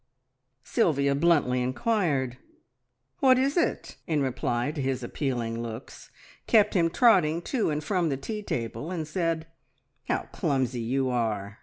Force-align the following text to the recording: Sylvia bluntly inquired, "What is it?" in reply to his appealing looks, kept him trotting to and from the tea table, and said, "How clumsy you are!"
Sylvia 0.63 1.13
bluntly 1.13 1.61
inquired, 1.61 2.39
"What 3.19 3.37
is 3.37 3.55
it?" 3.55 3.97
in 4.07 4.23
reply 4.23 4.71
to 4.71 4.81
his 4.81 5.03
appealing 5.03 5.61
looks, 5.61 6.09
kept 6.47 6.73
him 6.73 6.89
trotting 6.89 7.43
to 7.43 7.69
and 7.69 7.83
from 7.83 8.09
the 8.09 8.17
tea 8.17 8.41
table, 8.41 8.89
and 8.89 9.07
said, 9.07 9.45
"How 10.07 10.27
clumsy 10.31 10.81
you 10.81 11.11
are!" 11.11 11.59